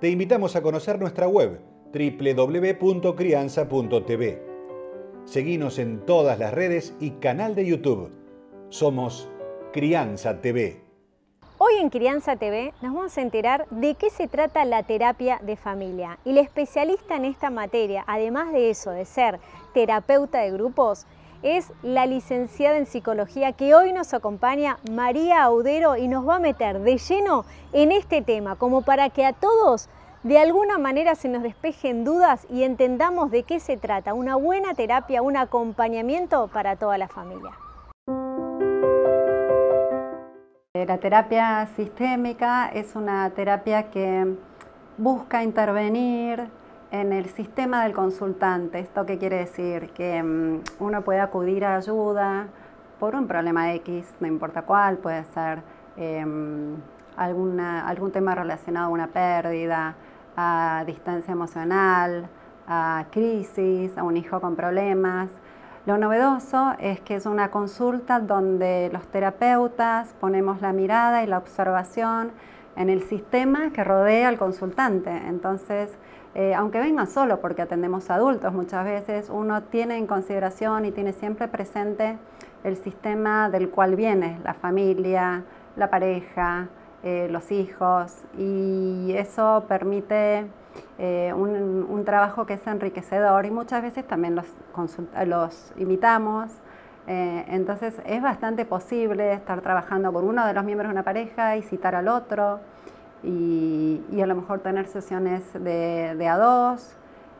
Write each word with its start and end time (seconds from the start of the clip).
te 0.00 0.08
invitamos 0.08 0.54
a 0.54 0.62
conocer 0.62 1.00
nuestra 1.00 1.26
web 1.26 1.60
www.crianza.tv. 1.92 4.42
Seguimos 5.24 5.78
en 5.78 6.06
todas 6.06 6.38
las 6.38 6.54
redes 6.54 6.94
y 7.00 7.10
canal 7.12 7.56
de 7.56 7.64
YouTube. 7.66 8.10
Somos 8.68 9.28
Crianza 9.72 10.40
TV. 10.40 10.84
Hoy 11.58 11.74
en 11.80 11.90
Crianza 11.90 12.36
TV 12.36 12.72
nos 12.80 12.94
vamos 12.94 13.18
a 13.18 13.22
enterar 13.22 13.66
de 13.70 13.96
qué 13.96 14.10
se 14.10 14.28
trata 14.28 14.64
la 14.64 14.84
terapia 14.84 15.40
de 15.42 15.56
familia. 15.56 16.20
Y 16.24 16.32
la 16.32 16.42
especialista 16.42 17.16
en 17.16 17.24
esta 17.24 17.50
materia, 17.50 18.04
además 18.06 18.52
de 18.52 18.70
eso, 18.70 18.92
de 18.92 19.04
ser 19.04 19.40
terapeuta 19.74 20.38
de 20.38 20.52
grupos, 20.52 21.06
es 21.42 21.72
la 21.82 22.06
licenciada 22.06 22.76
en 22.76 22.86
psicología 22.86 23.52
que 23.52 23.74
hoy 23.74 23.92
nos 23.92 24.14
acompaña, 24.14 24.78
María 24.90 25.42
Audero, 25.42 25.96
y 25.96 26.08
nos 26.08 26.28
va 26.28 26.36
a 26.36 26.40
meter 26.40 26.80
de 26.80 26.98
lleno 26.98 27.44
en 27.72 27.92
este 27.92 28.22
tema, 28.22 28.56
como 28.56 28.82
para 28.82 29.10
que 29.10 29.24
a 29.24 29.32
todos 29.32 29.88
de 30.24 30.38
alguna 30.38 30.78
manera 30.78 31.14
se 31.14 31.28
nos 31.28 31.42
despejen 31.42 32.04
dudas 32.04 32.46
y 32.50 32.64
entendamos 32.64 33.30
de 33.30 33.44
qué 33.44 33.60
se 33.60 33.76
trata, 33.76 34.14
una 34.14 34.34
buena 34.34 34.74
terapia, 34.74 35.22
un 35.22 35.36
acompañamiento 35.36 36.48
para 36.48 36.76
toda 36.76 36.98
la 36.98 37.08
familia. 37.08 37.52
Eh, 40.74 40.84
la 40.86 40.98
terapia 40.98 41.68
sistémica 41.76 42.68
es 42.68 42.96
una 42.96 43.30
terapia 43.30 43.90
que 43.90 44.34
busca 44.96 45.44
intervenir 45.44 46.48
en 46.90 47.12
el 47.12 47.26
sistema 47.26 47.84
del 47.84 47.92
consultante. 47.92 48.78
¿Esto 48.78 49.04
qué 49.04 49.18
quiere 49.18 49.38
decir? 49.38 49.90
Que 49.90 50.22
mm, 50.22 50.60
uno 50.80 51.02
puede 51.02 51.20
acudir 51.20 51.64
a 51.64 51.76
ayuda 51.76 52.46
por 52.98 53.14
un 53.14 53.26
problema 53.26 53.72
X, 53.74 54.14
no 54.20 54.26
importa 54.26 54.62
cuál, 54.62 54.96
puede 54.98 55.24
ser 55.24 55.62
em, 55.96 56.76
algún 57.16 58.10
tema 58.12 58.34
relacionado 58.34 58.86
a 58.86 58.90
una 58.90 59.08
pérdida, 59.08 59.94
a 60.36 60.84
distancia 60.86 61.32
emocional, 61.32 62.28
a 62.66 63.06
crisis, 63.10 63.96
a 63.96 64.02
un 64.02 64.16
hijo 64.16 64.40
con 64.40 64.56
problemas. 64.56 65.30
Lo 65.86 65.96
novedoso 65.96 66.74
es 66.78 67.00
que 67.00 67.16
es 67.16 67.26
una 67.26 67.50
consulta 67.50 68.20
donde 68.20 68.90
los 68.92 69.06
terapeutas 69.08 70.14
ponemos 70.20 70.60
la 70.60 70.72
mirada 70.72 71.22
y 71.22 71.26
la 71.26 71.38
observación 71.38 72.32
en 72.76 72.90
el 72.90 73.02
sistema 73.02 73.72
que 73.72 73.84
rodea 73.84 74.28
al 74.28 74.38
consultante. 74.38 75.10
Entonces, 75.10 75.96
eh, 76.34 76.54
aunque 76.54 76.78
venga 76.78 77.06
solo, 77.06 77.40
porque 77.40 77.62
atendemos 77.62 78.10
adultos 78.10 78.52
muchas 78.52 78.84
veces, 78.84 79.30
uno 79.30 79.62
tiene 79.64 79.96
en 79.96 80.06
consideración 80.06 80.84
y 80.84 80.92
tiene 80.92 81.12
siempre 81.12 81.48
presente 81.48 82.18
el 82.64 82.76
sistema 82.76 83.50
del 83.50 83.70
cual 83.70 83.96
viene, 83.96 84.38
la 84.44 84.54
familia, 84.54 85.44
la 85.76 85.90
pareja, 85.90 86.68
eh, 87.02 87.28
los 87.30 87.50
hijos, 87.50 88.24
y 88.36 89.12
eso 89.16 89.64
permite 89.68 90.46
eh, 90.98 91.32
un, 91.34 92.04
trabajo 92.04 92.46
que 92.46 92.54
es 92.54 92.66
enriquecedor 92.66 93.44
y 93.44 93.50
muchas 93.50 93.82
veces 93.82 94.06
también 94.06 94.34
los, 94.34 94.46
los 95.26 95.72
imitamos. 95.76 96.50
Entonces 97.08 98.00
es 98.04 98.20
bastante 98.20 98.66
posible 98.66 99.32
estar 99.32 99.62
trabajando 99.62 100.12
con 100.12 100.26
uno 100.26 100.46
de 100.46 100.52
los 100.52 100.64
miembros 100.64 100.88
de 100.88 100.92
una 100.92 101.04
pareja 101.04 101.56
y 101.56 101.62
citar 101.62 101.94
al 101.94 102.06
otro 102.06 102.60
y, 103.22 104.20
a 104.22 104.26
lo 104.26 104.34
mejor 104.34 104.60
tener 104.60 104.86
sesiones 104.86 105.42
de, 105.54 106.28
a 106.28 106.36
dos 106.36 106.96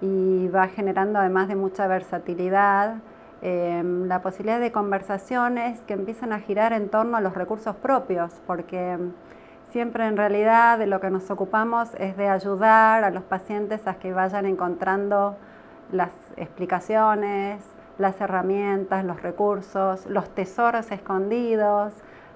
y 0.00 0.48
va 0.48 0.68
generando 0.68 1.18
además 1.18 1.48
de 1.48 1.56
mucha 1.56 1.86
versatilidad 1.86 2.96
em, 3.42 4.06
la 4.06 4.22
posibilidad 4.22 4.60
de 4.60 4.72
conversaciones 4.72 5.80
que 5.82 5.92
empiezan 5.94 6.32
a 6.32 6.40
girar 6.40 6.72
en 6.72 6.88
torno 6.88 7.16
a 7.16 7.20
los 7.20 7.34
recursos 7.34 7.76
propios, 7.76 8.32
porque 8.46 8.98
siempre 9.70 10.06
en 10.06 10.16
realidad 10.16 10.78
de 10.78 10.86
lo 10.86 11.00
que 11.00 11.10
nos 11.10 11.30
ocupamos 11.30 11.90
es 11.98 12.16
de 12.16 12.28
ayudar 12.28 13.04
a 13.04 13.10
los 13.10 13.22
pacientes 13.24 13.86
a 13.86 13.94
que 13.94 14.12
vayan 14.12 14.46
encontrando 14.46 15.36
las 15.92 16.12
explicaciones, 16.36 17.62
las 18.00 18.20
herramientas, 18.20 19.04
los 19.04 19.22
recursos, 19.22 20.06
los 20.06 20.28
tesoros 20.34 20.90
escondidos, 20.90 21.92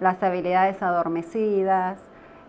las 0.00 0.22
habilidades 0.22 0.80
adormecidas. 0.82 1.98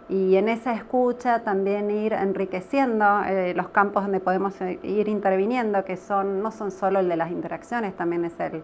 Y 0.08 0.38
en 0.38 0.48
esa 0.48 0.74
escucha 0.74 1.44
también 1.44 1.92
ir 1.92 2.14
enriqueciendo 2.14 3.24
eh, 3.26 3.54
los 3.56 3.70
campos 3.70 4.04
donde 4.04 4.20
podemos 4.20 4.60
eh, 4.62 4.80
ir 4.84 5.08
interviniendo, 5.08 5.84
que 5.86 5.98
son, 5.98 6.42
no 6.42 6.52
son 6.52 6.72
solo 6.72 7.00
el 7.00 7.10
de 7.10 7.18
las 7.18 7.32
interacciones, 7.32 7.96
también 7.96 8.26
es 8.26 8.40
el, 8.40 8.64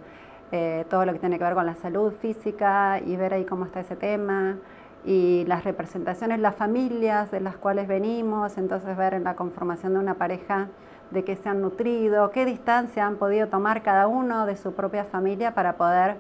eh, 0.52 0.86
todo 0.90 1.06
lo 1.06 1.14
que 1.14 1.20
tiene 1.20 1.38
que 1.38 1.44
ver 1.44 1.54
con 1.54 1.66
la 1.66 1.76
salud 1.76 2.14
física 2.20 3.00
y 3.06 3.16
ver 3.16 3.34
ahí 3.34 3.46
cómo 3.46 3.66
está 3.66 3.80
ese 3.80 3.96
tema, 3.96 4.58
y 5.06 5.46
las 5.48 5.64
representaciones, 5.64 6.40
las 6.40 6.56
familias 6.56 7.32
de 7.32 7.40
las 7.40 7.58
cuales 7.58 7.88
venimos, 7.88 8.58
entonces 8.58 8.98
ver 8.98 9.14
en 9.14 9.24
la 9.24 9.36
conformación 9.36 9.94
de 9.94 10.00
una 10.00 10.16
pareja 10.16 10.70
de 11.12 11.24
qué 11.24 11.36
se 11.36 11.50
han 11.50 11.62
nutrido, 11.62 12.32
qué 12.32 12.46
distancia 12.46 13.06
han 13.06 13.18
podido 13.18 13.48
tomar 13.48 13.84
cada 13.84 14.08
uno 14.08 14.46
de 14.46 14.56
su 14.56 14.74
propia 14.74 15.04
familia 15.04 15.54
para 15.54 15.78
poder 15.78 16.18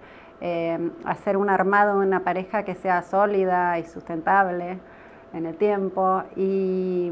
hacer 1.06 1.38
un 1.38 1.50
armado 1.50 2.00
de 2.00 2.06
una 2.06 2.20
pareja 2.24 2.64
que 2.64 2.76
sea 2.76 3.02
sólida 3.02 3.80
y 3.80 3.86
sustentable 3.86 4.80
en 5.34 5.46
el 5.46 5.56
tiempo. 5.56 6.24
Y, 6.36 7.12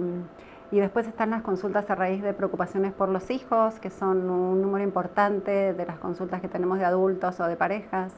después 0.72 1.08
están 1.08 1.30
las 1.30 1.44
consultas 1.44 1.90
a 1.92 1.96
raíz 1.96 2.24
de 2.24 2.34
preocupaciones 2.34 2.94
por 2.94 3.10
los 3.10 3.30
hijos, 3.30 3.80
que 3.80 3.90
son 3.90 4.30
un 4.30 4.62
número 4.62 4.84
importante 4.84 5.74
de 5.74 5.86
las 5.86 6.00
consultas 6.00 6.42
que 6.42 6.48
tenemos 6.48 6.80
de 6.80 6.86
adultos 6.86 7.40
o 7.40 7.46
de 7.46 7.56
parejas 7.56 8.12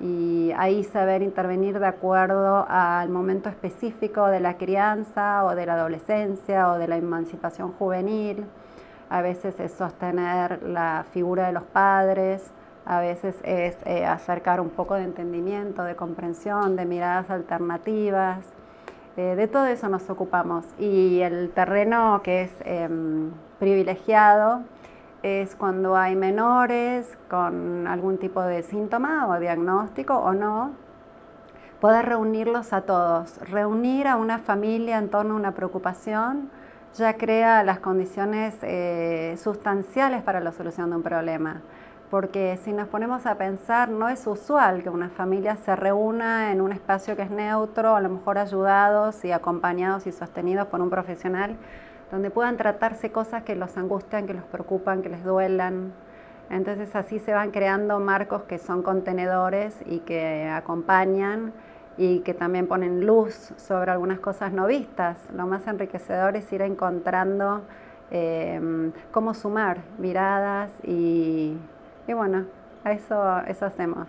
y 0.00 0.52
ahí 0.56 0.84
saber 0.84 1.22
intervenir 1.22 1.78
de 1.78 1.86
acuerdo 1.86 2.66
al 2.68 3.08
momento 3.10 3.48
específico 3.48 4.26
de 4.26 4.40
la 4.40 4.56
crianza 4.56 5.44
o 5.44 5.54
de 5.54 5.66
la 5.66 5.74
adolescencia 5.74 6.70
o 6.70 6.78
de 6.78 6.88
la 6.88 6.96
emancipación 6.96 7.72
juvenil. 7.72 8.44
A 9.08 9.22
veces 9.22 9.58
es 9.60 9.72
sostener 9.72 10.62
la 10.62 11.04
figura 11.12 11.46
de 11.46 11.52
los 11.52 11.62
padres, 11.62 12.50
a 12.86 13.00
veces 13.00 13.36
es 13.44 13.76
eh, 13.86 14.04
acercar 14.04 14.60
un 14.60 14.70
poco 14.70 14.94
de 14.94 15.04
entendimiento, 15.04 15.84
de 15.84 15.96
comprensión, 15.96 16.76
de 16.76 16.84
miradas 16.84 17.30
alternativas. 17.30 18.44
Eh, 19.16 19.36
de 19.36 19.46
todo 19.46 19.66
eso 19.66 19.88
nos 19.88 20.10
ocupamos 20.10 20.64
y 20.78 21.20
el 21.20 21.50
terreno 21.50 22.20
que 22.24 22.42
es 22.42 22.52
em, 22.64 23.30
privilegiado 23.60 24.62
es 25.24 25.56
cuando 25.56 25.96
hay 25.96 26.14
menores 26.14 27.16
con 27.30 27.86
algún 27.86 28.18
tipo 28.18 28.42
de 28.42 28.62
síntoma 28.62 29.26
o 29.26 29.40
diagnóstico 29.40 30.14
o 30.18 30.34
no, 30.34 30.72
poder 31.80 32.04
reunirlos 32.04 32.74
a 32.74 32.82
todos. 32.82 33.38
Reunir 33.50 34.06
a 34.06 34.16
una 34.16 34.38
familia 34.38 34.98
en 34.98 35.08
torno 35.08 35.32
a 35.34 35.36
una 35.38 35.52
preocupación 35.52 36.50
ya 36.94 37.16
crea 37.16 37.64
las 37.64 37.80
condiciones 37.80 38.54
eh, 38.62 39.36
sustanciales 39.42 40.22
para 40.22 40.40
la 40.40 40.52
solución 40.52 40.90
de 40.90 40.96
un 40.96 41.02
problema 41.02 41.62
porque 42.14 42.60
si 42.62 42.72
nos 42.72 42.86
ponemos 42.86 43.26
a 43.26 43.36
pensar, 43.36 43.88
no 43.88 44.08
es 44.08 44.24
usual 44.28 44.84
que 44.84 44.88
una 44.88 45.08
familia 45.08 45.56
se 45.56 45.74
reúna 45.74 46.52
en 46.52 46.60
un 46.60 46.70
espacio 46.70 47.16
que 47.16 47.22
es 47.22 47.30
neutro, 47.30 47.96
a 47.96 48.00
lo 48.00 48.08
mejor 48.08 48.38
ayudados 48.38 49.24
y 49.24 49.32
acompañados 49.32 50.06
y 50.06 50.12
sostenidos 50.12 50.68
por 50.68 50.80
un 50.80 50.90
profesional, 50.90 51.56
donde 52.14 52.30
puedan 52.30 52.56
tratarse 52.56 53.10
cosas 53.12 53.42
que 53.42 53.54
los 53.54 53.76
angustian, 53.76 54.26
que 54.26 54.34
los 54.34 54.44
preocupan, 54.44 55.02
que 55.02 55.08
les 55.08 55.24
duelan. 55.24 55.92
Entonces 56.48 56.94
así 56.94 57.18
se 57.18 57.34
van 57.34 57.50
creando 57.50 58.00
marcos 58.00 58.44
que 58.44 58.58
son 58.58 58.82
contenedores 58.82 59.76
y 59.86 59.98
que 60.00 60.48
acompañan 60.48 61.52
y 61.96 62.20
que 62.20 62.32
también 62.32 62.66
ponen 62.66 63.04
luz 63.06 63.52
sobre 63.56 63.90
algunas 63.90 64.20
cosas 64.20 64.52
no 64.52 64.66
vistas. 64.66 65.18
Lo 65.34 65.46
más 65.46 65.66
enriquecedor 65.66 66.36
es 66.36 66.52
ir 66.52 66.62
encontrando 66.62 67.62
eh, 68.10 68.92
cómo 69.10 69.34
sumar 69.34 69.78
miradas 69.98 70.70
y 70.82 71.58
y 72.06 72.12
bueno, 72.12 72.44
eso, 72.84 73.40
eso 73.46 73.64
hacemos. 73.64 74.08